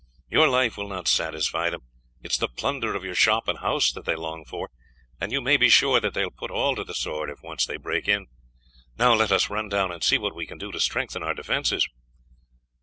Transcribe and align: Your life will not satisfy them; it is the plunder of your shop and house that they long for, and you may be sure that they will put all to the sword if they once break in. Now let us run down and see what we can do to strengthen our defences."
Your 0.31 0.47
life 0.49 0.77
will 0.77 0.87
not 0.87 1.07
satisfy 1.07 1.69
them; 1.69 1.81
it 2.23 2.31
is 2.31 2.39
the 2.39 2.47
plunder 2.47 2.95
of 2.95 3.03
your 3.03 3.13
shop 3.13 3.47
and 3.47 3.59
house 3.59 3.91
that 3.91 4.03
they 4.03 4.15
long 4.15 4.45
for, 4.45 4.71
and 5.19 5.31
you 5.31 5.41
may 5.41 5.57
be 5.57 5.69
sure 5.69 5.99
that 5.99 6.15
they 6.15 6.23
will 6.23 6.31
put 6.31 6.49
all 6.49 6.75
to 6.75 6.83
the 6.83 6.95
sword 6.95 7.29
if 7.29 7.41
they 7.43 7.47
once 7.47 7.67
break 7.83 8.07
in. 8.07 8.25
Now 8.97 9.13
let 9.13 9.31
us 9.31 9.51
run 9.51 9.69
down 9.69 9.91
and 9.91 10.03
see 10.03 10.17
what 10.17 10.33
we 10.33 10.47
can 10.47 10.57
do 10.57 10.71
to 10.71 10.79
strengthen 10.79 11.21
our 11.21 11.35
defences." 11.35 11.87